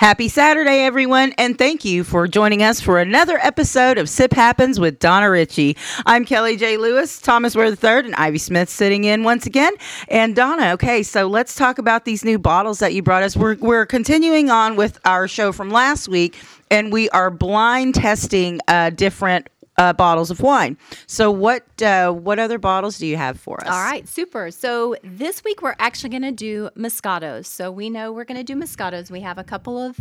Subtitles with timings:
[0.00, 4.80] Happy Saturday, everyone, and thank you for joining us for another episode of Sip Happens
[4.80, 5.76] with Donna Ritchie.
[6.06, 6.78] I'm Kelly J.
[6.78, 9.74] Lewis, Thomas Ware III, and Ivy Smith sitting in once again.
[10.08, 13.36] And Donna, okay, so let's talk about these new bottles that you brought us.
[13.36, 16.34] We're, we're continuing on with our show from last week,
[16.70, 19.50] and we are blind testing uh, different
[19.80, 20.76] uh, bottles of wine.
[21.06, 23.72] So, what uh, what other bottles do you have for us?
[23.72, 24.50] All right, super.
[24.50, 27.46] So this week we're actually going to do Moscatos.
[27.46, 29.10] So we know we're going to do Moscatos.
[29.10, 29.98] We have a couple of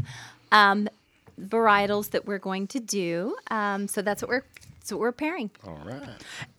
[0.52, 0.89] um,
[1.41, 3.38] varietals that we're going to do.
[3.49, 4.44] Um, so that's what we're
[4.89, 5.52] that's what we're pairing.
[5.67, 6.02] All right.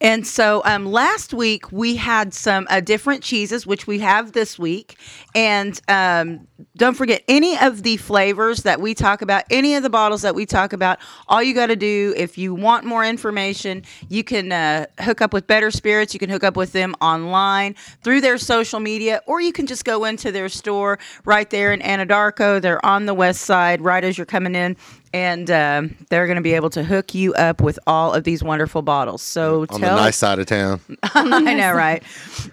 [0.00, 4.56] And so um, last week we had some uh, different cheeses, which we have this
[4.56, 4.96] week.
[5.34, 9.90] And um, don't forget any of the flavors that we talk about, any of the
[9.90, 11.00] bottles that we talk about.
[11.26, 15.32] All you got to do, if you want more information, you can uh, hook up
[15.32, 16.14] with Better Spirits.
[16.14, 19.84] You can hook up with them online through their social media, or you can just
[19.84, 22.62] go into their store right there in Anadarko.
[22.62, 24.76] They're on the west side, right as you're coming in
[25.12, 28.42] and um, they're going to be able to hook you up with all of these
[28.44, 29.22] wonderful bottles.
[29.22, 30.80] So On tell the nice side of town.
[31.02, 32.02] I know, right?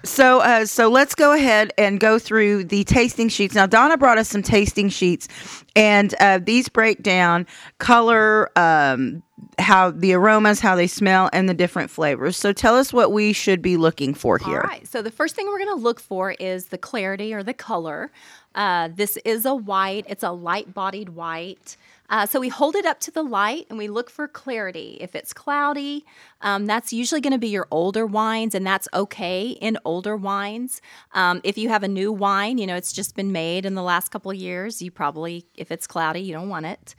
[0.03, 3.53] So, uh, so let's go ahead and go through the tasting sheets.
[3.53, 5.27] Now, Donna brought us some tasting sheets,
[5.75, 7.45] and uh, these break down
[7.77, 9.21] color, um,
[9.59, 12.37] how the aromas, how they smell, and the different flavors.
[12.37, 14.61] So, tell us what we should be looking for here.
[14.61, 14.87] All right.
[14.87, 18.11] So the first thing we're going to look for is the clarity or the color.
[18.55, 20.05] Uh, this is a white.
[20.09, 21.77] It's a light-bodied white.
[22.09, 24.97] Uh, so we hold it up to the light and we look for clarity.
[25.01, 26.05] If it's cloudy,
[26.41, 30.81] um, that's usually going to be your older wines, and that's okay in older wines.
[31.13, 33.83] Um, if you have a new wine, you know it's just been made in the
[33.83, 36.95] last couple of years, you probably, if it's cloudy, you don't want it.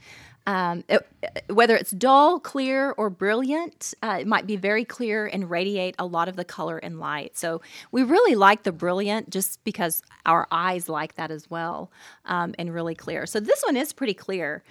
[0.47, 1.07] Um, it,
[1.47, 6.07] whether it's dull, clear, or brilliant, uh, it might be very clear and radiate a
[6.07, 7.37] lot of the color and light.
[7.37, 11.91] So we really like the brilliant just because our eyes like that as well,
[12.25, 13.27] um, and really clear.
[13.27, 14.63] So this one is pretty clear.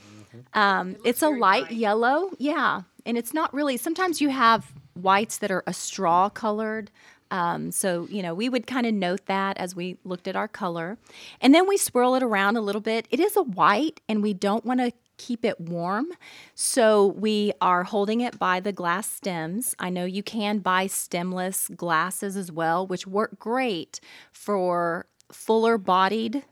[0.54, 3.76] Um, it's a light yellow, yeah, and it's not really.
[3.76, 6.90] Sometimes you have whites that are a straw colored.
[7.30, 10.48] Um, so, you know, we would kind of note that as we looked at our
[10.48, 10.96] color.
[11.40, 13.06] And then we swirl it around a little bit.
[13.10, 16.06] It is a white, and we don't want to keep it warm.
[16.54, 19.74] So, we are holding it by the glass stems.
[19.78, 24.00] I know you can buy stemless glasses as well, which work great
[24.32, 26.44] for fuller bodied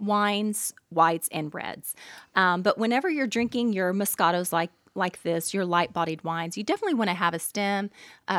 [0.00, 1.94] wines, whites, and reds.
[2.34, 6.94] Um, but whenever you're drinking your Moscatos like like this, your light-bodied wines, you definitely
[6.94, 7.88] want to have a stem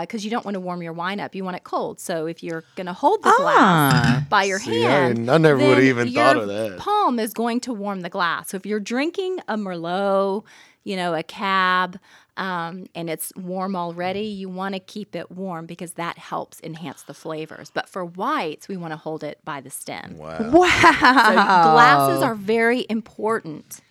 [0.01, 1.33] because uh, you don't want to warm your wine up.
[1.33, 2.01] You want it cold.
[2.01, 5.57] So if you're going to hold the glass by your See, hand, didn't- I never
[5.65, 6.77] would've even thought of that.
[6.77, 8.49] Palm is going to warm the glass.
[8.49, 10.43] So if you're drinking a Merlot,
[10.89, 11.99] you know, a Cab,
[12.35, 17.03] um, and it's warm already, you want to keep it warm because that helps enhance
[17.03, 17.69] the flavors.
[17.71, 20.17] But for whites, we want to hold it by the stem.
[20.17, 20.37] Wow.
[20.39, 23.81] So glasses are very important.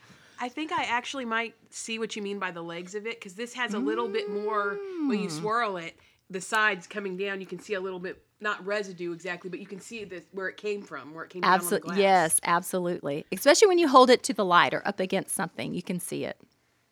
[0.41, 3.35] I think I actually might see what you mean by the legs of it because
[3.35, 5.97] this has a little bit more when you swirl it.
[6.31, 9.67] The sides coming down, you can see a little bit not residue exactly, but you
[9.67, 11.99] can see this where it came from, where it came down on the Absolutely, glass.
[11.99, 13.27] yes, absolutely.
[13.33, 16.25] Especially when you hold it to the light or up against something, you can see
[16.25, 16.37] it.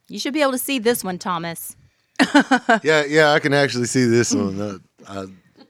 [0.08, 1.76] You should be able to see this one, Thomas.
[2.82, 4.60] Yeah, yeah, I can actually see this one.
[4.60, 5.26] Uh, I,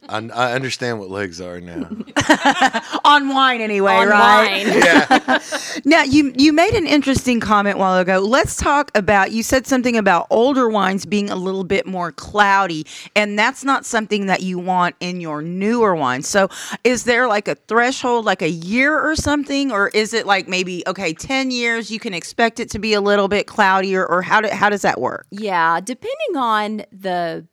[0.08, 1.88] I, I understand what legs are now.
[3.04, 4.66] On wine, anyway, On right?
[4.66, 4.76] wine.
[4.84, 5.38] yeah.
[5.84, 8.18] Now you you made an interesting comment while ago.
[8.18, 12.86] Let's talk about you said something about older wines being a little bit more cloudy,
[13.14, 16.28] and that's not something that you want in your newer wines.
[16.28, 16.48] So,
[16.84, 20.82] is there like a threshold, like a year or something, or is it like maybe
[20.86, 24.40] okay, ten years you can expect it to be a little bit cloudier, or how
[24.40, 25.26] do, how does that work?
[25.30, 27.46] Yeah, depending on the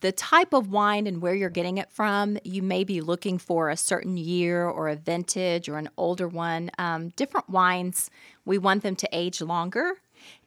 [0.00, 3.68] the type of wine and where you're getting it from, you may be looking for
[3.68, 6.70] a certain year or a vintage or an older one.
[6.78, 8.10] Um, different wines,
[8.44, 9.94] we want them to age longer.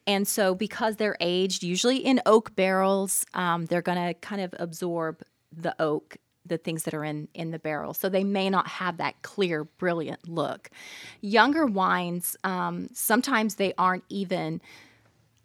[0.06, 4.54] And so, because they're aged usually in oak barrels, um, they're going to kind of
[4.60, 5.24] absorb
[5.56, 7.94] the oak, the things that are in, in the barrel.
[7.94, 10.70] So, they may not have that clear, brilliant look.
[11.22, 14.60] Younger wines, um, sometimes they aren't even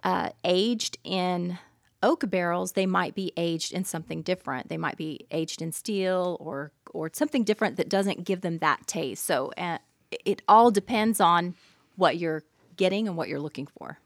[0.03, 1.59] uh, aged in
[2.03, 4.69] oak barrels, they might be aged in something different.
[4.69, 8.87] They might be aged in steel or or something different that doesn't give them that
[8.87, 9.25] taste.
[9.25, 9.79] So uh,
[10.25, 11.55] it all depends on
[11.97, 12.45] what you're
[12.77, 13.99] getting and what you're looking for.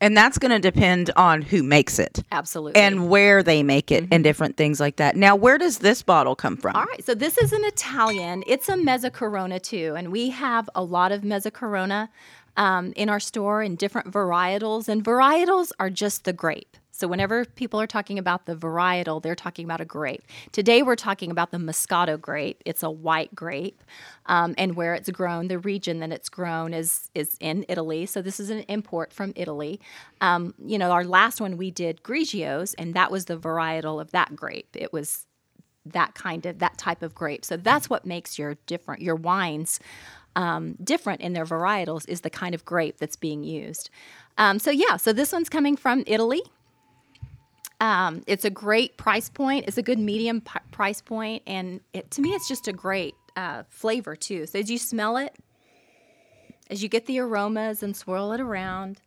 [0.00, 2.80] And that's going to depend on who makes it Absolutely.
[2.80, 5.14] and where they make it, and different things like that.
[5.14, 6.74] Now, where does this bottle come from?
[6.74, 8.42] All right, so this is an Italian.
[8.48, 12.08] It's a Mezzacorona too, and we have a lot of Mezzacorona.
[12.56, 16.76] um, in our store in different varietals, and varietals are just the grape.
[17.00, 20.22] So whenever people are talking about the varietal, they're talking about a grape.
[20.52, 22.62] Today we're talking about the Moscato grape.
[22.66, 23.82] It's a white grape,
[24.26, 28.04] um, and where it's grown, the region that it's grown is is in Italy.
[28.04, 29.80] So this is an import from Italy.
[30.20, 34.10] Um, you know, our last one we did Grigios, and that was the varietal of
[34.10, 34.68] that grape.
[34.74, 35.24] It was
[35.86, 37.46] that kind of that type of grape.
[37.46, 39.80] So that's what makes your different your wines
[40.36, 43.88] um, different in their varietals is the kind of grape that's being used.
[44.36, 46.42] Um, so yeah, so this one's coming from Italy.
[47.80, 49.64] Um, it's a great price point.
[49.66, 53.14] It's a good medium p- price point, and it, to me, it's just a great
[53.36, 54.46] uh, flavor too.
[54.46, 55.34] So as you smell it,
[56.68, 59.00] as you get the aromas and swirl it around,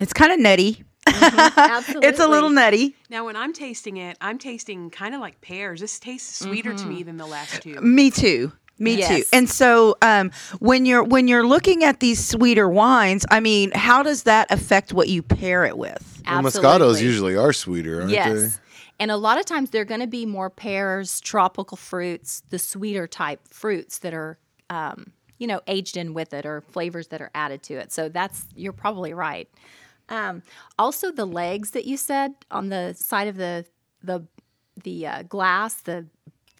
[0.00, 0.82] It's kind of nutty.
[1.06, 2.96] absolutely, It's a little nutty.
[3.10, 5.80] Now, when I'm tasting it, I'm tasting kind of like pears.
[5.80, 7.74] This tastes sweeter to me than the last two.
[7.80, 8.52] Me too.
[8.80, 9.08] Me Yes.
[9.08, 9.24] too.
[9.36, 14.02] And so, um, when you're when you're looking at these sweeter wines, I mean, how
[14.02, 16.22] does that affect what you pair it with?
[16.26, 18.14] Well, Moscatos usually are sweeter, aren't they?
[18.16, 18.58] Yes.
[18.98, 23.06] And a lot of times they're going to be more pears, tropical fruits, the sweeter
[23.06, 24.38] type fruits that are,
[24.68, 27.92] um, you know, aged in with it or flavors that are added to it.
[27.92, 29.48] So that's, you're probably right.
[30.10, 30.42] Um,
[30.78, 33.64] also, the legs that you said on the side of the,
[34.02, 34.26] the,
[34.82, 36.06] the uh, glass, the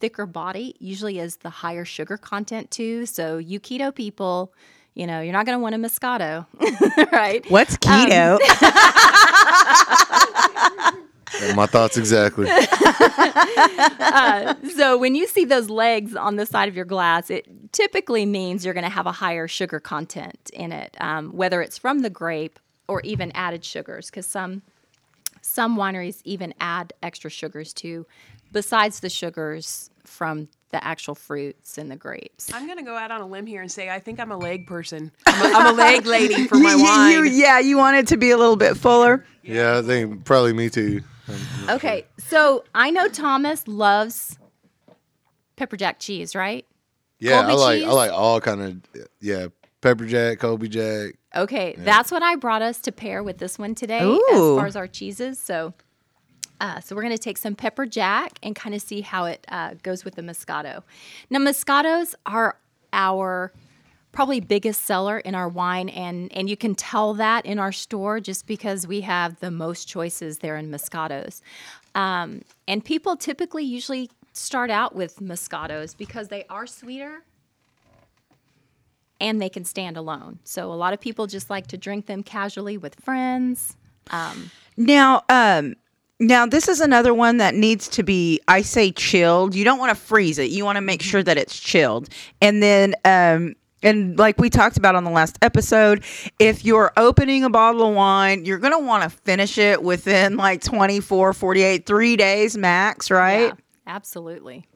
[0.01, 3.07] thicker body usually is the higher sugar content too.
[3.07, 4.53] So you keto people,
[4.95, 6.47] you know, you're not going to want a Moscato,
[7.13, 7.49] right?
[7.51, 8.39] What's keto?
[11.41, 11.55] they?
[11.55, 12.47] My thoughts exactly.
[14.75, 18.65] so when you see those legs on the side of your glass, it typically means
[18.65, 22.11] you're going to have a higher sugar content in it, um, whether it's from the
[22.11, 22.59] grape
[22.89, 24.63] or even added sugars, because some
[25.43, 28.07] some wineries even add extra sugars too,
[28.53, 32.53] besides the sugars from the actual fruits and the grapes.
[32.55, 34.67] I'm gonna go out on a limb here and say I think I'm a leg
[34.67, 35.11] person.
[35.27, 37.13] I'm a, I'm a leg lady for my You- wine.
[37.13, 39.25] you- yeah, you want it to be a little bit fuller.
[39.43, 41.01] Yeah, I think probably me too.
[41.69, 44.39] Okay, so I know Thomas loves
[45.57, 46.65] pepper jack cheese, right?
[47.19, 47.89] Yeah, Colby I like cheese?
[47.89, 49.47] I like all kind of yeah,
[49.81, 51.15] pepper jack, Colby jack.
[51.37, 54.25] Okay, that's what I brought us to pair with this one today Ooh.
[54.33, 55.39] as far as our cheeses.
[55.39, 55.75] So,
[56.61, 59.47] uh, so we're going to take some pepper jack and kind of see how it
[59.49, 60.83] uh, goes with the Moscato.
[61.31, 62.57] Now, Moscatos are
[62.93, 63.53] our
[64.13, 68.21] probably biggest seller in our wine, and and you can tell that in our store
[68.21, 71.41] just because we have the most choices there in Moscatos.
[71.95, 77.25] Um, and people typically usually start out with Moscatos because they are sweeter
[79.21, 80.39] and they can stand alone.
[80.45, 83.77] So a lot of people just like to drink them casually with friends.
[84.77, 85.77] Now, um,
[86.21, 89.55] now this is another one that needs to be, I say, chilled.
[89.55, 90.51] You don't want to freeze it.
[90.51, 92.09] You want to make sure that it's chilled,
[92.41, 92.95] and then.
[93.05, 96.05] Um, and like we talked about on the last episode,
[96.39, 100.37] if you're opening a bottle of wine, you're going to want to finish it within
[100.37, 103.47] like 24, 48, three days max, right?
[103.47, 103.53] Yeah,
[103.87, 104.67] absolutely.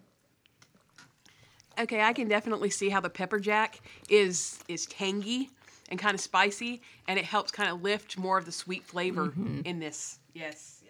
[1.79, 5.51] Okay, I can definitely see how the pepper jack is is tangy
[5.91, 9.27] and kind of spicy, and it helps kind of lift more of the sweet flavor
[9.27, 9.61] Mm-hmm.
[9.67, 10.19] in this.
[10.33, 10.84] Yes, yes, yes.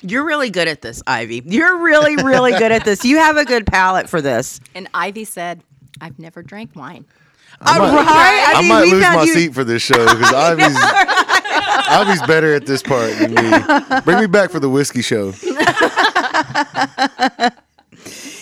[0.00, 1.42] You're really good at this, Ivy.
[1.44, 3.04] You're really, really good at this.
[3.04, 4.60] You have a good palate for this.
[4.74, 5.62] And Ivy said,
[6.00, 7.04] "I've never drank wine."
[7.60, 8.06] I might, right?
[8.06, 10.76] I I might lose my you- seat for this show because Ivy's
[11.90, 14.00] Ivy's better at this part than me.
[14.04, 15.32] Bring me back for the whiskey show.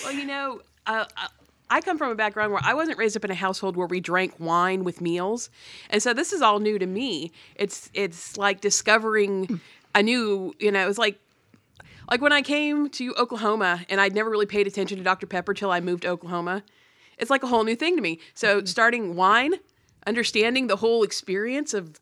[0.04, 1.28] Well, you know, uh, I-
[1.68, 3.98] I come from a background where I wasn't raised up in a household where we
[4.00, 5.50] drank wine with meals,
[5.90, 7.32] and so this is all new to me.
[7.56, 9.60] It's it's like discovering
[9.94, 11.18] a new, you know, it was like
[12.10, 15.54] like when I came to Oklahoma and I'd never really paid attention to Dr Pepper
[15.54, 16.62] till I moved to Oklahoma.
[17.18, 18.20] It's like a whole new thing to me.
[18.34, 18.66] So mm-hmm.
[18.66, 19.54] starting wine,
[20.06, 21.98] understanding the whole experience of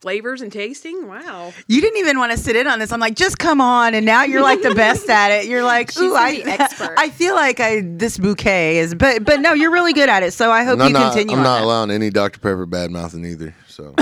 [0.00, 1.06] flavors and tasting.
[1.08, 1.52] Wow.
[1.66, 2.92] You didn't even want to sit in on this.
[2.92, 5.46] I'm like, just come on, and now you're like the best at it.
[5.46, 6.94] You're like, She's ooh, the I, expert.
[6.98, 10.32] I feel like I this bouquet is, but but no, you're really good at it.
[10.32, 11.34] So I hope And I'm you not, continue.
[11.34, 11.64] I'm on not that.
[11.64, 13.54] allowing any Dr Pepper bad mouthing either.
[13.66, 13.94] So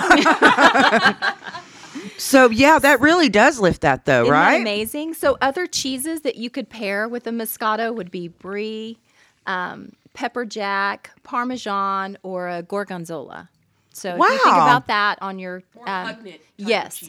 [2.18, 4.60] So yeah, that really does lift that though, Isn't that right?
[4.60, 5.14] amazing?
[5.14, 8.98] So other cheeses that you could pair with a Moscato would be brie,
[9.46, 13.48] um, pepper jack, parmesan, or a gorgonzola.
[13.92, 17.08] So if you think about that on your um, pungent type of yes.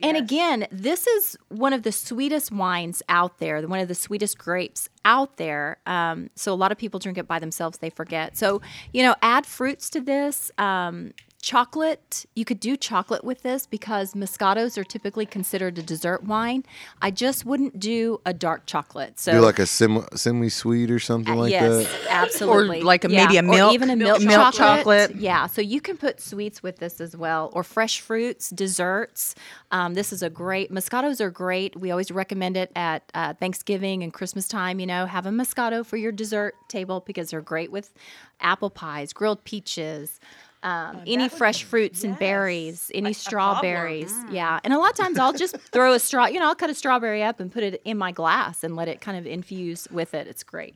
[0.00, 4.38] And again, this is one of the sweetest wines out there, one of the sweetest
[4.38, 5.78] grapes out there.
[5.84, 8.36] Um, so a lot of people drink it by themselves, they forget.
[8.36, 8.62] So,
[8.92, 10.52] you know, add fruits to this.
[10.58, 11.12] Um,
[11.52, 16.62] chocolate, you could do chocolate with this because Moscatos are typically considered a dessert wine.
[17.00, 19.18] I just wouldn't do a dark chocolate.
[19.18, 22.06] So Do like a semi semi sweet or something like Uh, yes, that.
[22.10, 22.80] absolutely.
[22.82, 25.08] Or like a- maybe a milk- or even a milk, milk chocolate.
[25.08, 25.16] chocolate.
[25.16, 29.34] Yeah, so you can put sweets with this as well, or fresh fruits, desserts.
[29.70, 30.70] Um, this is a great.
[30.70, 31.80] Moscatos are great.
[31.80, 34.80] We always recommend it at uh, Thanksgiving and Christmas time.
[34.80, 37.94] You know, have a Moscato for your dessert table because they're great with
[38.40, 40.20] apple pies, grilled peaches.
[40.62, 44.58] Um, any fresh fruits and berries, any strawberries, yeah.
[44.64, 46.74] And a lot of times I'll just throw a straw, you know, I'll cut a
[46.74, 50.14] strawberry up and put it in my glass and let it kind of infuse with
[50.14, 50.26] it.
[50.26, 50.74] It's great.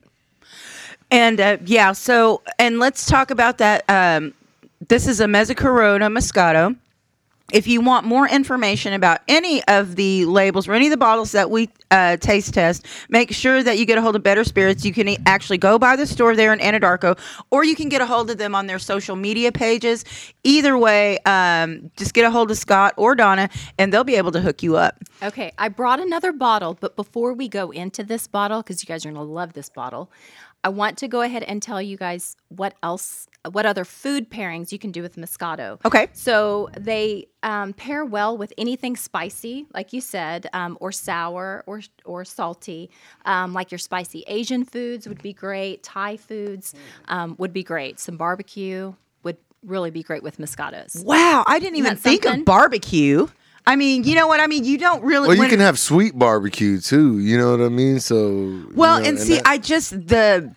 [1.10, 3.84] And uh, yeah, so and let's talk about that.
[3.88, 4.34] Um,
[4.88, 6.76] this is a Mezzacorona Moscato.
[7.52, 11.32] If you want more information about any of the labels or any of the bottles
[11.32, 14.86] that we uh, taste test, make sure that you get a hold of Better Spirits.
[14.86, 17.18] You can actually go by the store there in Anadarko,
[17.50, 20.06] or you can get a hold of them on their social media pages.
[20.44, 24.32] Either way, um, just get a hold of Scott or Donna, and they'll be able
[24.32, 24.96] to hook you up.
[25.22, 29.04] Okay, I brought another bottle, but before we go into this bottle, because you guys
[29.04, 30.10] are going to love this bottle,
[30.64, 34.70] I want to go ahead and tell you guys what else, what other food pairings
[34.70, 35.84] you can do with Moscato.
[35.84, 36.08] Okay.
[36.12, 41.82] So they um, pair well with anything spicy, like you said, um, or sour or
[42.04, 42.90] or salty.
[43.24, 45.82] Um, like your spicy Asian foods would be great.
[45.82, 46.74] Thai foods
[47.08, 47.98] um, would be great.
[47.98, 51.04] Some barbecue would really be great with Moscatos.
[51.04, 52.40] Wow, I didn't even think something?
[52.42, 53.26] of barbecue.
[53.66, 54.64] I mean, you know what I mean.
[54.64, 55.28] You don't really.
[55.28, 57.18] Well, you can have sweet barbecue too.
[57.18, 58.00] You know what I mean?
[58.00, 60.54] So Well, you know, and see, that- I just the.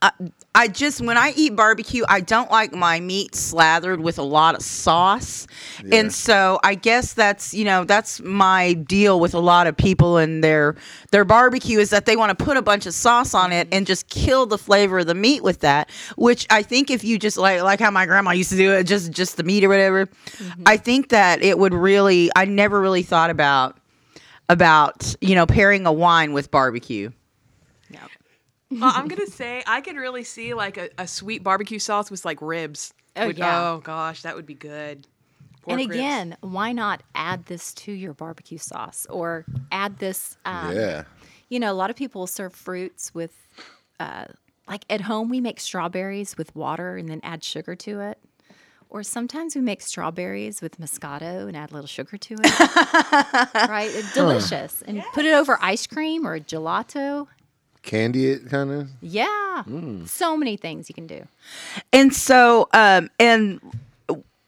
[0.00, 0.10] I,
[0.54, 4.54] I just when I eat barbecue, I don't like my meat slathered with a lot
[4.54, 5.46] of sauce,
[5.82, 6.00] Yeah.
[6.00, 10.18] and so I guess that's you know that's my deal with a lot of people
[10.18, 10.76] and their
[11.10, 13.86] their barbecue is that they want to put a bunch of sauce on it and
[13.86, 15.88] just kill the flavor of the meat with that.
[16.16, 18.84] Which I think if you just like like how my grandma used to do it,
[18.84, 20.62] just just the meat or whatever, mm-hmm.
[20.66, 22.30] I think that it would really.
[22.36, 23.78] I never really thought about
[24.50, 27.10] about you know pairing a wine with barbecue.
[28.80, 32.24] Well, I'm gonna say I could really see like a, a sweet barbecue sauce with
[32.24, 32.92] like ribs.
[33.16, 33.70] Oh, Would- yeah.
[33.70, 34.98] Oh gosh, that would be good.
[34.98, 35.06] and
[35.62, 35.90] Pork ribs.
[35.94, 40.36] again, why not add this to your barbecue sauce or add this?
[40.44, 41.04] Um, yeah.
[41.48, 43.34] You know, a lot of people serve fruits with,
[44.00, 44.24] uh,
[44.66, 48.18] like at home, we make strawberries with water and then add sugar to it.
[48.88, 53.54] Or sometimes we make strawberries with Moscato and add a little sugar to it.
[53.68, 53.90] right?
[53.92, 54.82] It's delicious.
[54.82, 57.26] And put it over ice cream or gelato.
[57.82, 58.88] Candy it kind of.
[59.00, 59.64] Yeah.
[60.06, 61.26] So many things you can do.
[61.92, 63.60] And so, um, and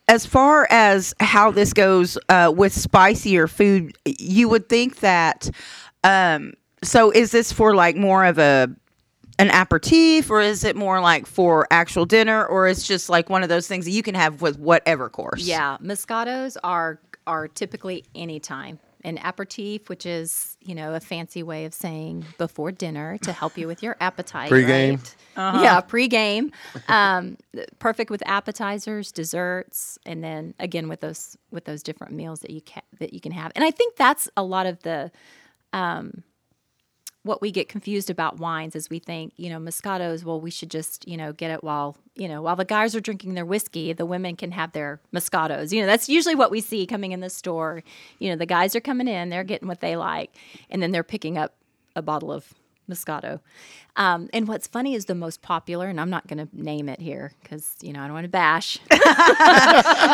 [0.09, 5.51] as far as how this goes uh, with spicier food, you would think that.
[6.05, 8.69] Um, so, is this for like more of a
[9.39, 13.43] an aperitif, or is it more like for actual dinner, or it's just like one
[13.43, 15.43] of those things that you can have with whatever course?
[15.43, 18.79] Yeah, Moscatos are are typically anytime.
[19.05, 23.59] An aperitif, which is you know a fancy way of saying before dinner to help
[23.59, 24.49] you with your appetite.
[24.49, 25.01] Pre-game?
[25.37, 25.63] right?
[25.63, 26.53] Yeah, pre-game.
[26.89, 27.37] Um,
[27.79, 32.63] perfect with appetizers, desserts, and then again with those with those different meals that you
[32.63, 33.53] can that you can have.
[33.55, 35.11] And I think that's a lot of the
[37.25, 40.71] what we get confused about wines is we think, you know, Moscatos, well, we should
[40.71, 43.95] just, you know, get it while, you know, while the guys are drinking their whiskey,
[43.95, 45.73] the women can have their Moscatos.
[45.73, 47.83] You know, that's usually what we see coming in the store.
[48.19, 50.35] You know, the guys are coming in, they're getting what they like,
[50.71, 51.55] and then they're picking up
[51.97, 52.53] a bottle of
[52.91, 53.41] Moscato.
[53.97, 57.01] Um, and what's funny is the most popular, and I'm not going to name it
[57.01, 58.79] here because, you know, I don't want to bash.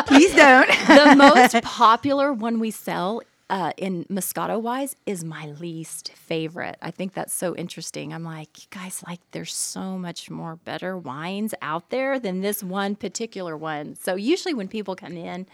[0.07, 0.69] please don't.
[0.87, 3.21] the most popular one we sell
[3.51, 6.77] uh, in Moscato wise is my least favorite.
[6.81, 8.13] I think that's so interesting.
[8.13, 12.63] I'm like, you guys, like, there's so much more better wines out there than this
[12.63, 13.95] one particular one.
[13.95, 15.47] So usually when people come in,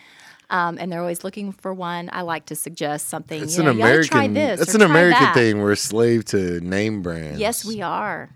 [0.52, 2.10] um, and they're always looking for one.
[2.14, 3.44] I like to suggest something.
[3.44, 4.34] It's you an know, "Y'all try American.
[4.34, 5.60] this It's an American that." thing.
[5.60, 7.40] We're a slave to name brands.
[7.40, 8.30] Yes, we are.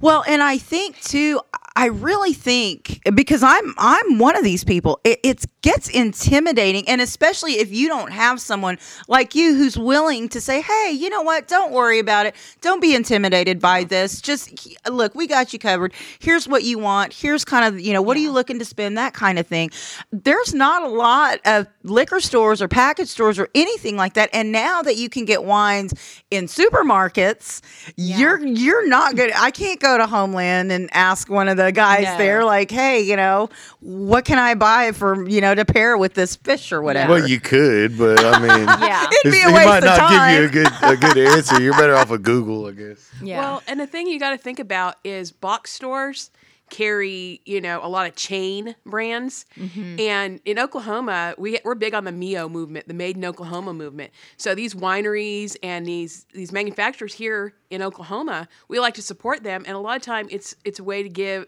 [0.00, 1.40] Well, and I think too.
[1.74, 5.00] I really think because I'm I'm one of these people.
[5.04, 10.28] It it gets intimidating, and especially if you don't have someone like you who's willing
[10.30, 11.48] to say, "Hey, you know what?
[11.48, 12.34] Don't worry about it.
[12.60, 14.20] Don't be intimidated by this.
[14.20, 15.92] Just look, we got you covered.
[16.20, 17.12] Here's what you want.
[17.12, 18.96] Here's kind of you know what are you looking to spend?
[18.98, 19.70] That kind of thing.
[20.12, 24.30] There's not a lot of liquor stores or package stores or anything like that.
[24.32, 25.92] And now that you can get wines
[26.30, 27.60] in supermarkets,
[27.96, 29.32] you're you're not good.
[29.34, 32.18] I can't go to Homeland and ask one of the guys No.
[32.18, 33.48] there, like, hey, you know,
[33.80, 37.12] what can I buy for you know to pair with this fish or whatever.
[37.14, 39.06] Well, you could, but I mean, Yeah.
[39.24, 40.42] It'd be a waste might of not time.
[40.42, 41.60] give you a good a good answer.
[41.60, 43.10] You're better off of Google, I guess.
[43.22, 43.40] Yeah.
[43.40, 46.30] Well, and the thing you got to think about is box stores.
[46.70, 49.98] carry you know a lot of chain brands Mm-hmm.
[50.00, 54.10] and in oklahoma we, we're big on the mio movement the made in oklahoma movement
[54.36, 59.62] so these wineries and these these manufacturers here in oklahoma we like to support them
[59.66, 61.46] and a lot of time it's it's a way to give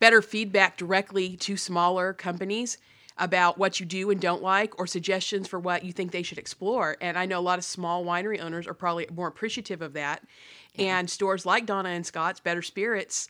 [0.00, 2.76] better feedback directly to smaller companies
[3.16, 6.38] about what you do and don't like or suggestions for what you think they should
[6.38, 6.96] explore.
[7.00, 10.24] And I know a lot of small winery owners are probably more appreciative of that.
[10.76, 13.28] And stores like Donna and Scott's Better Spirits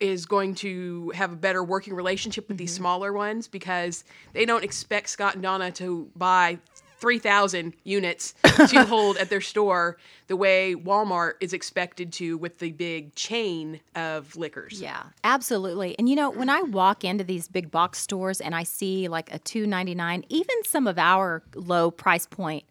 [0.00, 2.82] is going to have a better working relationship with these mm-hmm.
[2.82, 6.58] smaller ones because they don't expect Scott and Donna to buy
[7.00, 8.34] 3,000 units
[8.68, 13.80] to hold at their store the way Walmart is expected to with the big chain
[13.94, 14.80] of liquors.
[14.80, 15.98] Yeah, absolutely.
[15.98, 19.32] And you know, when I walk into these big box stores and I see like
[19.32, 22.64] a two ninety nine, even some of our low price point,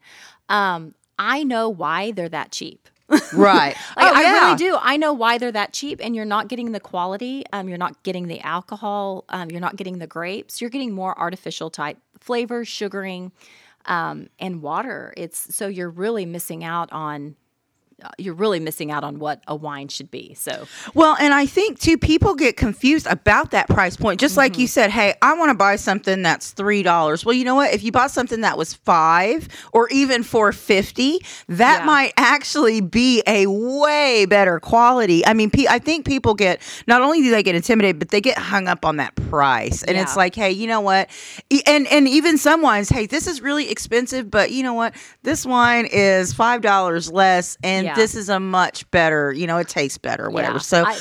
[0.47, 2.87] um, I know why they're that cheap.
[3.33, 3.75] Right.
[3.95, 4.45] Like, oh, I yeah.
[4.45, 4.77] really do.
[4.79, 7.43] I know why they're that cheap, and you're not getting the quality.
[7.53, 9.25] Um, you're not getting the alcohol.
[9.29, 10.61] Um, you're not getting the grapes.
[10.61, 13.31] You're getting more artificial type flavors, sugaring,
[13.89, 15.13] um, and water.
[15.17, 17.35] It's so you're really missing out on.
[18.03, 20.33] Uh, You're really missing out on what a wine should be.
[20.35, 24.19] So Well, and I think too, people get confused about that price point.
[24.19, 24.69] Just like you Mm-hmm.
[24.69, 27.25] said, hey, I want to buy something that's three dollars.
[27.25, 27.73] Well, you know what?
[27.73, 31.85] If you bought something that was five or even four fifty, that Yeah.
[31.85, 35.25] might actually be a way better quality.
[35.25, 38.37] I mean, I think people get not only do they get intimidated, but they get
[38.37, 41.09] hung up on that price, and it's like, hey, you know what?
[41.65, 44.93] And and even some wines, hey, this is really expensive, but you know what?
[45.23, 47.88] This wine is five dollars less, and Yeah.
[47.95, 49.31] This is a much better.
[49.33, 50.55] You know, it tastes better, or whatever.
[50.55, 50.59] Yeah.
[50.59, 50.97] So I-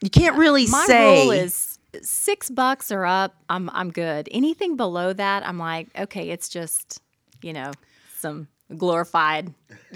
[0.00, 1.22] you can't really my say.
[1.24, 3.34] rule is six bucks or up.
[3.48, 4.28] I'm I'm good.
[4.30, 7.00] Anything below that, I'm like, okay, it's just
[7.42, 7.72] you know
[8.18, 9.52] some glorified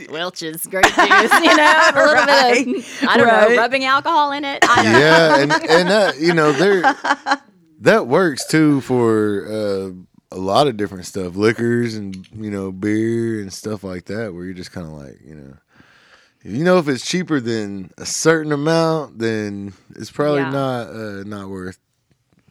[0.08, 0.96] Welch's grape juice.
[0.96, 3.50] You know, a little bit of I don't right.
[3.50, 4.64] know rubbing alcohol in it.
[4.68, 4.98] I don't know.
[4.98, 6.82] yeah, and and that you know there
[7.80, 9.90] that works too for uh,
[10.34, 14.44] a lot of different stuff, liquors and you know beer and stuff like that, where
[14.44, 15.54] you're just kind of like you know.
[16.44, 20.50] You know, if it's cheaper than a certain amount, then it's probably Yeah.
[20.50, 21.78] not uh, not worth.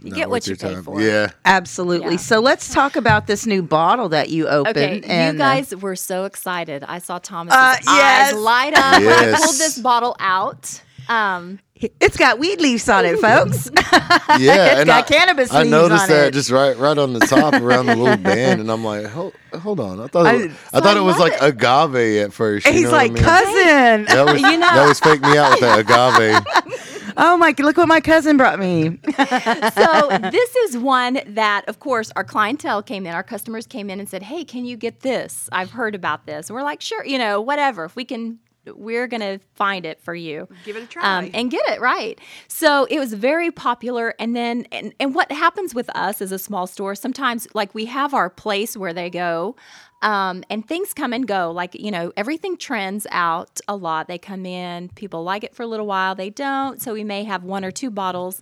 [0.02, 0.84] You not get worth what you your pay time.
[0.84, 1.02] for.
[1.02, 2.12] Yeah, Absolutely.
[2.14, 2.18] Yeah.
[2.18, 4.78] So let's talk about this new bottle that you opened.
[4.78, 6.84] Okay, and you uh, guys were so excited.
[6.88, 8.34] I saw Thomas' Uh, yes.
[8.34, 10.82] eyes light up when I pulled this bottle out.
[11.12, 13.70] Um, it's got weed leaves on it, folks.
[14.40, 16.34] yeah, and got cannabis I leaves noticed on that it.
[16.34, 19.80] just right, right on the top around the little band, and I'm like, hold, hold
[19.80, 22.68] on, I thought, it, I- I, thought I it was love like agave at first.
[22.68, 23.24] you He's know what I like, mean?
[23.24, 24.06] cousin.
[24.06, 25.80] That was, You know- that was fake me out with that
[26.60, 27.14] agave.
[27.18, 27.54] Oh my!
[27.58, 28.98] Look what my cousin brought me.
[29.18, 34.00] so this is one that, of course, our clientele came in, our customers came in
[34.00, 35.50] and said, "Hey, can you get this?
[35.52, 37.84] I've heard about this." And we're like, "Sure, you know, whatever.
[37.84, 41.04] If we can, we're gonna find it for you." Give it a try.
[41.04, 42.20] Um, and get it right.
[42.48, 44.14] So it was very popular.
[44.20, 47.86] And then, and, and what happens with us as a small store, sometimes like we
[47.86, 49.56] have our place where they go,
[50.02, 51.52] um, and things come and go.
[51.52, 54.08] Like, you know, everything trends out a lot.
[54.08, 56.82] They come in, people like it for a little while, they don't.
[56.82, 58.42] So we may have one or two bottles.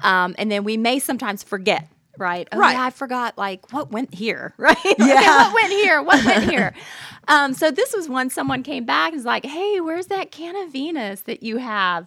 [0.00, 1.88] Um, and then we may sometimes forget.
[2.18, 2.48] Right.
[2.52, 2.72] Oh, Right.
[2.74, 4.54] yeah, I forgot like what went here.
[4.58, 4.76] Right.
[4.84, 5.44] Okay, Yeah.
[5.44, 6.02] what went here?
[6.02, 6.74] What went here?
[7.28, 10.56] um, so this was when someone came back and was like, "Hey, where's that can
[10.56, 12.06] of Venus that you have?"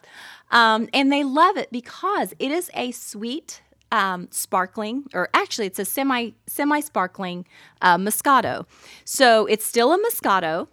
[0.52, 5.80] Um, and they love it because it is a sweet, um, sparkling, or actually, it's
[5.80, 7.46] a semi semi sparkling
[7.82, 8.66] uh, Moscato.
[9.06, 10.68] So it's still a Moscato.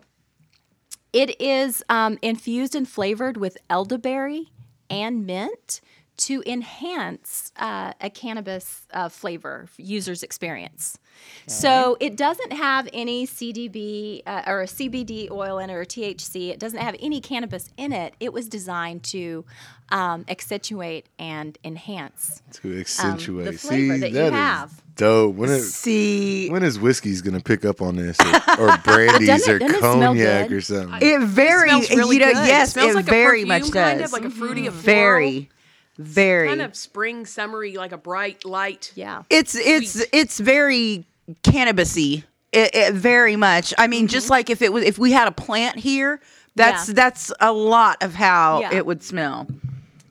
[1.12, 4.52] It is um, infused and flavored with elderberry
[4.90, 5.80] and mint
[6.18, 10.98] to enhance uh, a cannabis uh, flavor user's experience.
[11.46, 16.50] So it doesn't have any CDB uh, or a CBD oil in it or THC.
[16.50, 18.14] It doesn't have any cannabis in it.
[18.20, 19.44] It was designed to
[19.90, 22.42] um, accentuate and enhance.
[22.54, 23.48] to accentuate.
[23.48, 24.82] Um, flavor See, that you that is have.
[24.96, 25.36] dope.
[25.36, 29.52] When is See, when is whiskey's gonna pick up on this, or, or brandies, Doesn't
[29.52, 30.98] or it- doesn't it smell cognac, or something?
[31.08, 32.46] it very, smells really you know, good.
[32.46, 33.92] yes, it smells it like very a much perfume, does.
[33.92, 35.50] kind of like a fruity, a floral, very,
[35.98, 36.48] very.
[36.48, 38.92] kind of spring, summery, like a bright light.
[38.94, 39.22] Yeah.
[39.30, 41.04] it's it's it's very
[41.42, 42.24] cannabisy.
[42.52, 43.74] It, it very much.
[43.76, 46.20] I mean, just like if it was if we had a plant here,
[46.54, 46.90] that's Mm-hmm.
[46.90, 46.94] Yeah.
[46.94, 48.74] that's a lot of how Yeah.
[48.74, 49.46] it would smell.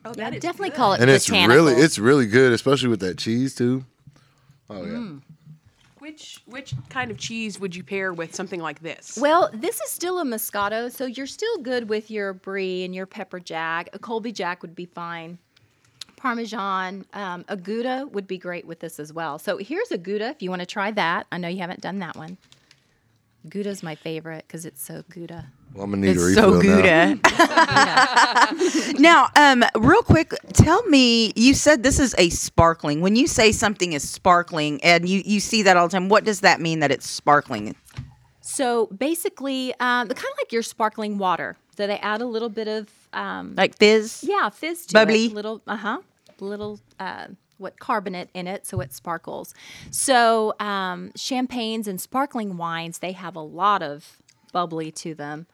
[0.04, 0.76] Oh, Yeah, definitely good.
[0.76, 3.84] call it and it's really it's really good, especially with that cheese too.
[4.70, 4.92] Oh yeah.
[4.92, 5.22] Mm.
[5.98, 9.18] Which which kind of cheese would you pair with something like this?
[9.20, 13.06] Well, this is still a Moscato, so you're still good with your brie and your
[13.06, 13.88] pepper jack.
[13.92, 15.38] A Colby jack would be fine.
[16.30, 19.38] Parmesan, um, a Gouda would be great with this as well.
[19.38, 21.28] So here's a Gouda if you want to try that.
[21.30, 22.36] I know you haven't done that one.
[23.48, 25.46] Gouda's my favorite because it's so Gouda.
[25.72, 27.14] Well, I'm gonna need a It's so refill now.
[27.14, 28.98] Gouda.
[28.98, 31.32] now, um, real quick, tell me.
[31.36, 33.02] You said this is a sparkling.
[33.02, 36.24] When you say something is sparkling, and you you see that all the time, what
[36.24, 37.76] does that mean that it's sparkling?
[38.40, 41.56] So basically, um, kind of like your sparkling water.
[41.76, 44.24] So they add a little bit of um, Like fizz?
[44.26, 45.26] yeah fizz to Bubbly.
[45.26, 45.98] it, little uh huh,
[46.40, 49.54] little uh, what carbonate in it, so it sparkles.
[49.90, 54.18] So um, champagnes and sparkling wines they have a lot of
[54.52, 55.46] bubbly to them,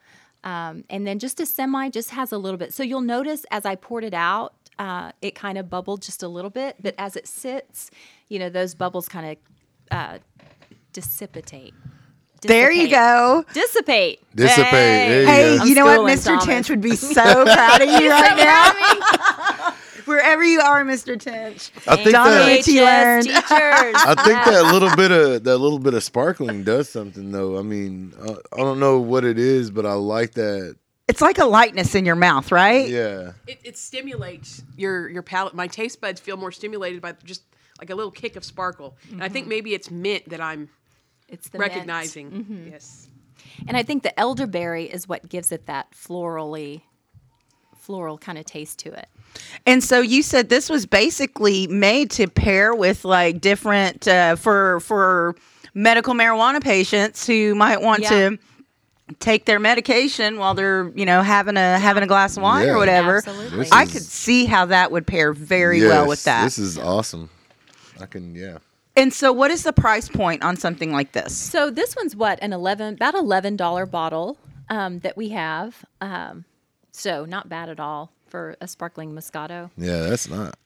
[0.45, 2.73] um, and then just a semi just has a little bit.
[2.73, 6.29] So you'll notice as I poured it out, uh, it kind of bubbled just a
[6.29, 7.91] little bit, but as it sits,
[8.29, 9.39] you know those bubbles kind
[9.91, 10.19] of uh,
[10.93, 11.75] dissipate.
[12.43, 13.45] There you go.
[13.55, 14.21] Dissipate.
[14.35, 14.73] Dissipate.
[14.73, 16.01] There you Hey, you know what?
[16.01, 16.25] Mr.
[16.25, 16.45] Thomas.
[16.45, 19.72] Tench would be so proud of you right now.
[20.05, 21.19] Wherever you are, Mr.
[21.19, 21.71] Tinch.
[21.87, 22.83] I think Donna that Rich- teachers.
[22.87, 27.59] I think that little bit of that little bit of sparkling does something though.
[27.59, 30.77] I mean, uh, I don't know what it is, but I like that.
[31.09, 32.89] It's like a lightness in your mouth, right?
[32.89, 33.33] Yeah.
[33.47, 35.55] It, it stimulates your your palate.
[35.55, 37.43] My taste buds feel more stimulated by just
[37.81, 38.97] like a little kick of sparkle.
[39.11, 40.69] And I think maybe it's mint that I'm
[41.29, 41.73] It's the mint.
[41.73, 42.69] recognizing.
[42.71, 43.09] Yes.
[43.67, 46.83] And I think the elderberry is what gives it that florally,
[47.83, 49.09] floral kind of taste to it.
[49.67, 54.81] And so you said this was basically made to pair with like different uh, for
[54.81, 55.35] for
[55.75, 58.09] medical marijuana patients who might want Yeah.
[58.11, 58.39] to
[59.21, 62.75] take their medication while they're you know having a having a glass of wine Yeah.
[62.75, 63.17] or whatever.
[63.19, 63.69] Absolutely.
[63.73, 66.45] I is- could see how that would pair very well with that.
[66.45, 67.29] This is awesome.
[68.01, 68.59] I can yeah.
[68.97, 71.37] and so, what is the price point on something like this?
[71.37, 74.37] So this one's what an eleven, about eleven dollar bottle
[74.69, 75.85] um, that we have.
[76.01, 76.45] Um,
[76.93, 79.71] so not bad at all for a sparkling Moscato.
[79.77, 80.57] Yeah, that's not.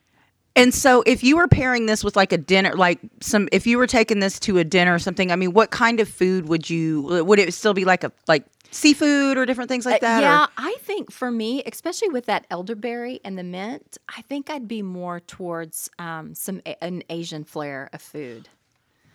[0.55, 3.77] And so, if you were pairing this with like a dinner, like some, if you
[3.77, 6.71] were taking this to a dinner or something, I mean, what kind of food would
[6.71, 7.03] you?
[7.25, 10.19] Would it still be like a like seafood or different things like that?
[10.19, 14.49] Uh, yeah, I think for me, especially with that elderberry and the mint, I think
[14.49, 18.49] I'd be more towards um, some an Asian flair of food.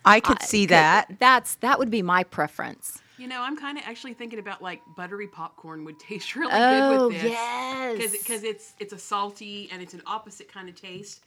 [0.06, 1.18] I could see that.
[1.20, 3.02] That's that would be my preference.
[3.22, 7.10] You know, I'm kind of actually thinking about like buttery popcorn would taste really Oh,
[7.10, 7.32] good with this.
[7.32, 8.12] yes.
[8.12, 11.22] Because it's it's a salty and it's an opposite kind of taste,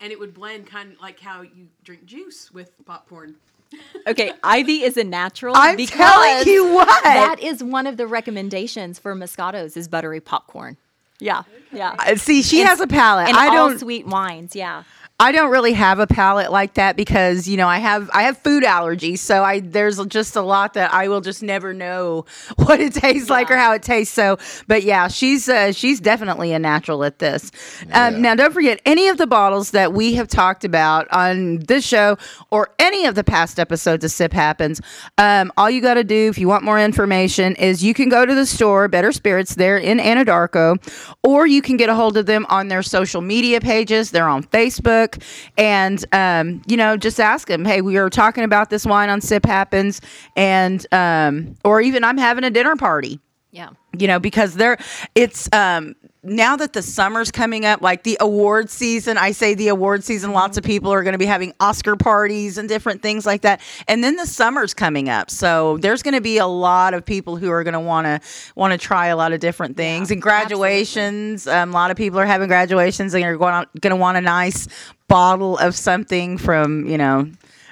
[0.00, 3.34] and it would blend kind of like how you drink juice with popcorn.
[4.06, 5.54] Okay, Ivy is a natural.
[5.56, 6.88] I'm because telling you what.
[7.04, 10.76] That is one of the recommendations for Moscatos is buttery popcorn.
[11.20, 11.94] Yeah, yeah.
[11.98, 13.28] Uh, See, she And- has a palate.
[13.28, 13.78] And I all don't.
[13.78, 14.56] sweet wines.
[14.56, 14.84] Yeah.
[15.20, 18.38] I don't really have a palate like that because you know I have I have
[18.38, 22.24] food allergies, so I there's just a lot that I will just never know
[22.56, 24.14] what it tastes like or how it tastes.
[24.14, 27.52] So, but yeah, she's uh, she's definitely a natural at this.
[27.92, 31.86] Um, now, don't forget any of the bottles that we have talked about on this
[31.86, 32.16] show
[32.50, 34.80] or any of the past episodes of Sip Happens.
[35.18, 38.24] Um, all you got to do if you want more information is you can go
[38.24, 40.78] to the store Better Spirits there in Anadarko,
[41.22, 44.12] or you can get a hold of them on their social media pages.
[44.12, 45.09] They're on Facebook,
[45.56, 49.20] and um, you know, just ask them, "Hey, we were talking about this wine on
[49.20, 50.00] Sip Happens,"
[50.36, 53.20] and um, or even I'm having a dinner party
[53.52, 53.70] Yeah.
[53.98, 54.78] you know because they're
[55.16, 59.68] it's um now that the summer's coming up like the award season i say the
[59.68, 63.26] award season lots of people are going to be having oscar parties and different things
[63.26, 63.60] like that.
[63.88, 67.36] And then the summer's coming up so there's going to be a lot of people
[67.36, 68.20] who are going to want to
[68.54, 70.10] want to try a lot of different things.
[70.10, 73.96] And graduations um, a lot of people are having graduations and are going going to
[73.96, 74.68] want a nice
[75.08, 77.28] bottle of something from you know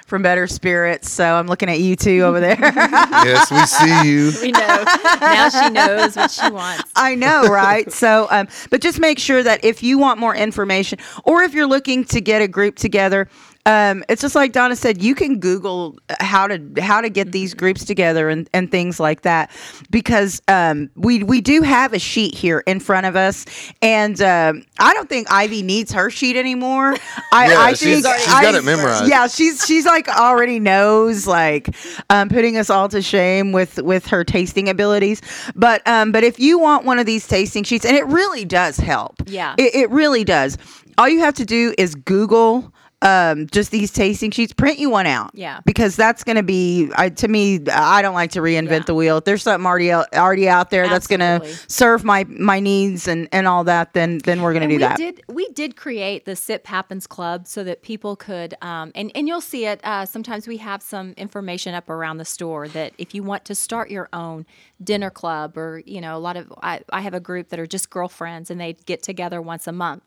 [0.09, 2.57] from better spirits so i'm looking at you two over there
[3.23, 4.31] yes, we see you.
[4.41, 4.83] We know.
[5.21, 6.83] now she knows what she wants.
[6.95, 7.91] I know, right?
[7.91, 11.67] so, um, but just make sure that if you want more information, or if you're
[11.67, 13.27] looking to get a group together,
[13.65, 15.01] um, it's just like Donna said.
[15.01, 19.21] You can Google how to how to get these groups together and, and things like
[19.21, 19.51] that,
[19.91, 23.45] because um, we we do have a sheet here in front of us,
[23.81, 26.95] and um, I don't think Ivy needs her sheet anymore.
[27.31, 29.07] I, Yeah, I she's- think she's got I- it memorized.
[29.09, 31.69] Yeah, she's she's like already knows like
[32.09, 35.21] um, putting us all to shame with with her tasting abilities.
[35.55, 38.77] But um, but if you want one of these tasting sheets, and it really does
[38.77, 39.15] help.
[39.27, 39.53] Yeah.
[39.57, 40.57] it, it really does.
[40.97, 45.05] All you have to do is Google um just these tasting sheets print you one
[45.07, 45.61] out Yeah.
[45.65, 48.79] because that's going to be I, to me i don't like to reinvent Yeah.
[48.79, 52.25] the wheel if there's something already out, already out there that's going to serve my
[52.25, 55.21] my needs and and all that then then we're going to do we that did
[55.29, 59.41] we did create the Sip Happens Club so that people could um, and and you'll
[59.41, 59.79] see it.
[59.83, 63.55] Uh, sometimes we have some information up around the store that if you want to
[63.55, 64.45] start your own
[64.83, 67.67] dinner club or you know a lot of I, I have a group that are
[67.67, 70.03] just girlfriends and they get together once a month.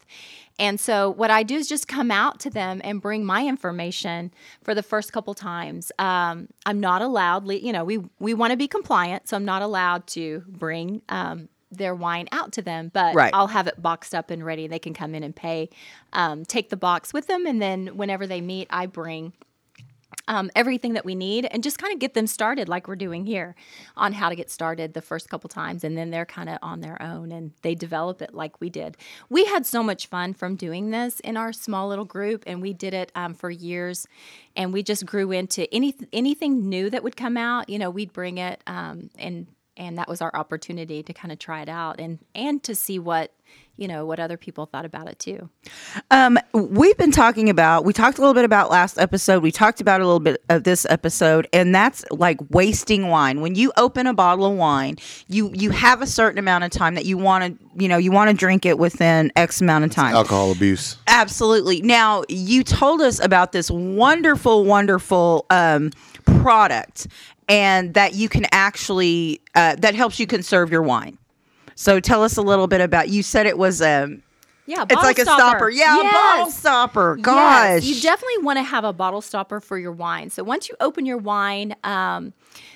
[0.63, 4.33] And so what I do is just come out to them and bring my information
[4.63, 5.91] for the first couple times.
[5.99, 9.63] Um, I'm not allowed, you know, we we want to be compliant, so I'm not
[9.63, 13.35] allowed to bring um, their wine out to them, but Right.
[13.35, 14.69] I'll have it boxed up and ready.
[14.69, 15.69] They can come in and pay,
[16.13, 19.33] um, take the box with them, and then whenever they meet, I bring
[20.29, 23.27] um, everything that we need and just kind of get them started like we're doing
[23.27, 23.55] here
[23.97, 26.81] on how to get started the first couple times and then they're kind of on
[26.81, 28.97] their own and they develop it like we did.
[29.29, 32.73] We had so much fun from doing this in our small little group and we
[32.73, 34.07] did it um, for years
[34.57, 38.13] and we just grew into any anything new that would come out you know we'd
[38.13, 39.47] bring it um, and
[39.77, 42.99] and that was our opportunity to kind of try it out and and to see
[42.99, 43.33] what
[43.77, 45.49] you know what other people thought about it too
[46.11, 47.85] Um, we've been talking about.
[47.85, 49.43] We talked a little bit about last episode.
[49.43, 53.41] We talked about a little bit of this episode, and that's like wasting wine.
[53.41, 54.97] When you open a bottle of wine,
[55.29, 58.13] you you have a certain amount of time that you want to, you know, you
[58.13, 60.15] want to drink it within X amount of time.
[60.15, 60.97] Alcohol abuse.
[61.07, 61.81] Absolutely.
[61.83, 65.91] Now, you told us about this wonderful, wonderful um,
[66.25, 67.07] product,
[67.49, 71.19] and that you can actually uh, that helps you conserve your wine.
[71.83, 73.09] So, tell us a little bit about.
[73.09, 74.23] You said it was um,
[74.67, 75.69] yeah it's bottle like a stopper.
[75.69, 77.17] Yeah, a bottle stopper.
[77.17, 80.31] Gosh, Yes, you definitely want to have a bottle stopper for your wine.
[80.31, 82.35] So once you open your wine, um,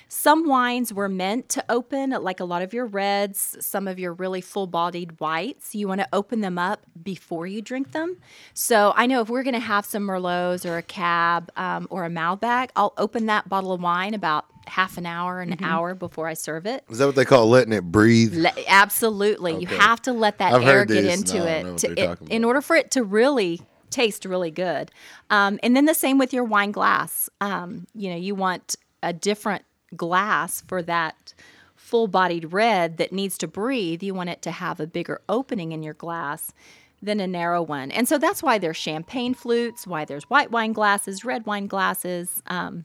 [0.09, 4.11] some wines were meant to open, like a lot of your reds, some of your
[4.11, 5.73] really full bodied whites.
[5.73, 8.17] You want to open them up before you drink them.
[8.53, 12.03] So I know if we're going to have some Merlots or a Cab um, or
[12.03, 15.53] a Malbec, I'll open that bottle of wine about half an hour, Mm-hmm.
[15.53, 16.83] an hour before I serve it.
[16.89, 18.35] Is that what they call letting it breathe?
[18.35, 19.55] Le- absolutely.
[19.59, 22.61] You have to let that I've air get into and it, to, it- in order
[22.61, 24.91] for it to really taste really good.
[25.29, 27.29] Um, and then the same with your wine glass.
[27.41, 29.63] Um, you know, you want a different
[29.95, 31.33] glass for that
[31.75, 34.03] full bodied red that needs to breathe.
[34.03, 36.51] You want it to have a bigger opening in your glass
[37.01, 37.91] than a narrow one.
[37.91, 42.41] And so that's why there's champagne flutes, why there's white wine glasses, red wine glasses.
[42.47, 42.83] Um, you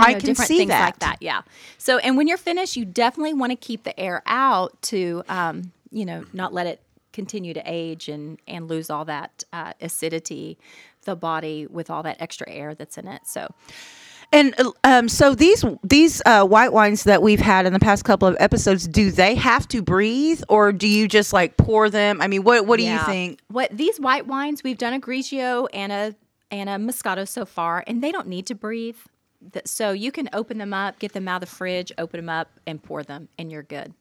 [0.00, 0.84] I know, can different see things that.
[0.84, 1.16] like that.
[1.20, 1.42] Yeah.
[1.78, 5.72] So, and when you're finished, you definitely want to keep the air out to, um,
[5.90, 6.80] you know, not let it
[7.12, 10.58] continue to age and and lose all that uh, acidity,
[11.04, 13.26] the body with all that extra air that's in it.
[13.26, 13.52] So,
[14.32, 18.28] And um, so these these uh, white wines that we've had in the past couple
[18.28, 22.20] of episodes, do they have to breathe, or do you just like pour them?
[22.20, 23.40] I mean, what what do you think?
[23.48, 26.14] What these white wines, we've done a Grigio and a
[26.52, 28.98] and a Moscato so far, and they don't need to breathe.
[29.52, 32.28] Th- So you can open them up, get them out of the fridge, open them
[32.28, 33.94] up, and pour them, and you're good.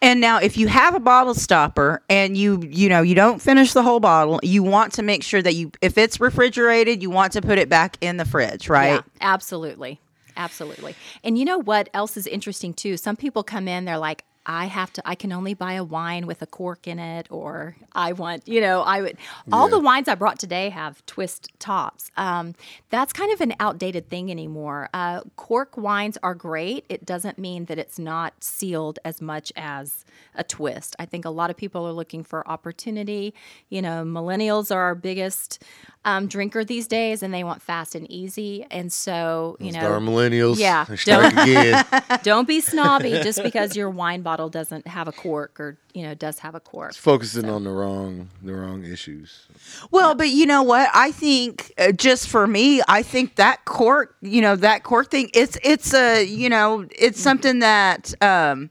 [0.00, 3.72] And now, if you have a bottle stopper and you you know you don't finish
[3.74, 7.32] the whole bottle, you want to make sure that you if it's refrigerated, you want
[7.32, 8.94] to put it back in the fridge, right?
[8.94, 10.00] Yeah, absolutely.
[10.36, 10.94] Absolutely.
[11.24, 12.96] And you know what else is interesting too?
[12.96, 16.26] Some people come in, they're like, I have to, I can only buy a wine
[16.26, 19.18] with a cork in it, or I want, you know, I would,
[19.52, 22.10] all the wines I brought today have twist tops.
[22.16, 22.54] Um,
[22.88, 24.88] that's kind of an outdated thing anymore.
[24.94, 26.86] Uh, cork wines are great.
[26.88, 30.96] It doesn't mean that it's not sealed as much as a twist.
[30.98, 33.34] I think a lot of people are looking for opportunity.
[33.68, 35.62] You know, millennials are our biggest
[36.04, 38.64] um, drinker these days, and they want fast and easy.
[38.70, 40.58] And so, you know, millennials.
[40.58, 40.86] Yeah.
[40.88, 42.20] Again.
[42.22, 46.14] don't be snobby just because your wine bottle doesn't have a cork or you know
[46.14, 46.94] does have a cork.
[46.94, 49.46] Focusing on the wrong the wrong issues.
[49.90, 50.88] Well, but you know what?
[50.94, 55.30] I think uh, just for me, I think that cork, you know, that cork thing,
[55.32, 58.70] it's it's a, you know, it's something that um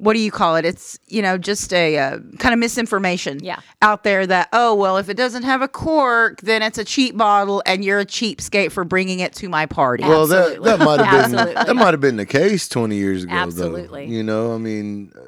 [0.00, 0.64] what do you call it?
[0.64, 3.60] It's, you know, just a uh, kind of misinformation Yeah.
[3.82, 7.16] out there that oh, well, if it doesn't have a cork, then it's a cheap
[7.16, 10.02] bottle and you're a cheapskate for bringing it to my party.
[10.04, 10.70] Well, that Absolutely.
[10.70, 13.34] that might have been that might have been the case twenty years ago.
[13.34, 14.06] Absolutely.
[14.06, 14.12] though.
[14.12, 15.20] You know, I mean, uh,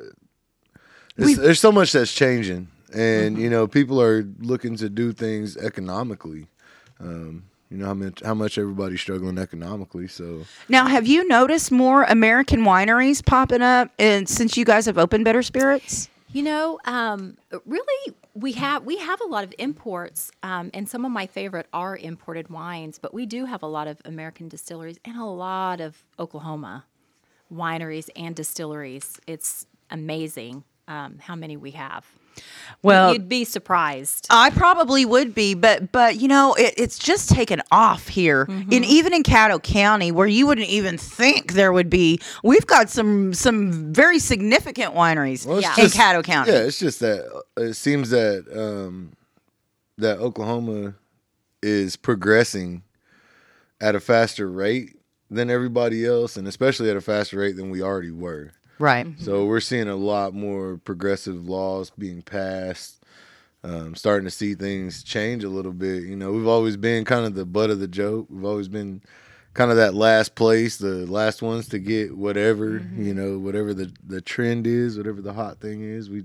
[1.16, 3.42] there's, there's so much that's changing, and Mm-hmm.
[3.44, 6.46] you know, people are looking to do things economically.
[6.98, 10.06] Um, you know how much how much everybody's struggling economically.
[10.06, 14.98] So Now, have you noticed more American wineries popping up and since you guys have
[14.98, 16.10] opened Better Spirits?
[16.32, 21.04] You know, um, really, we have we have a lot of imports, um, and some
[21.04, 22.98] of my favorite are imported wines.
[22.98, 26.84] But we do have a lot of American distilleries and a lot of Oklahoma
[27.52, 29.18] wineries and distilleries.
[29.26, 32.06] It's amazing um, how many we have.
[32.82, 34.26] Well, You'd be surprised.
[34.28, 38.72] I probably would be, but but you know, it, it's just taken off here, Mm-hmm.
[38.72, 42.18] and even in Caddo County, where you wouldn't even think there would be.
[42.42, 45.74] We've got some some very significant wineries Well, it's Yeah.
[45.84, 46.50] in just- Caddo County.
[46.52, 47.24] Yeah, it's just that
[47.56, 49.12] uh, it seems that um,
[49.98, 50.94] that Oklahoma
[51.62, 52.82] is progressing
[53.80, 54.96] at a faster rate
[55.30, 58.50] than everybody else, and especially at a faster rate than we already were.
[58.82, 59.06] Right.
[59.20, 62.98] So we're seeing a lot more progressive laws being passed.
[63.64, 66.02] um, starting to see things change a little bit.
[66.02, 68.26] You know, we've always been kind of the butt of the joke.
[68.28, 69.02] We've always been
[69.54, 73.04] kind of that last place, the last ones to get whatever, Mm-hmm.
[73.04, 76.10] you know, whatever the the trend is, whatever the hot thing is.
[76.10, 76.24] We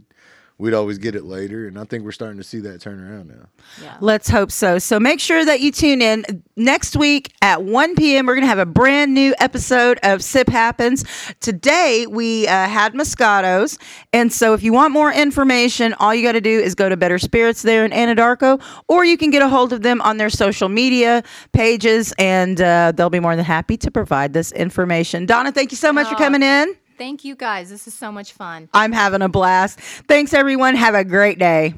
[0.59, 3.27] we'd always get it later, and I think we're starting to see that turn around
[3.27, 3.47] now.
[3.81, 3.97] Yeah.
[4.01, 4.79] Let's hope so.
[4.79, 8.25] So make sure that you tune in next week at 1 p.m.
[8.25, 11.05] We're going to have a brand new episode of Sip Happens.
[11.41, 13.77] Today we uh, had Moscato's.
[14.13, 16.97] And so if you want more information, all you got to do is go to
[16.97, 20.29] Better Spirits there in Anadarko, or you can get a hold of them on their
[20.29, 25.25] social media pages, and uh, they'll be more than happy to provide this information.
[25.25, 26.75] Donna, thank you so much for coming in.
[26.97, 27.69] Thank you guys.
[27.69, 28.69] This is so much fun.
[28.73, 29.79] I'm having a blast.
[29.79, 30.75] Thanks, everyone.
[30.75, 31.73] Have a great day.